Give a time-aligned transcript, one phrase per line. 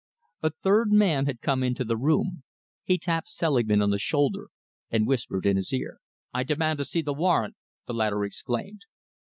[0.41, 2.41] A third man had come into the room.
[2.83, 4.49] He tapped Selingman on the shoulder
[4.89, 5.99] and whispered in his ear.
[6.33, 8.81] "I demand to see your warrant!" the latter exclaimed.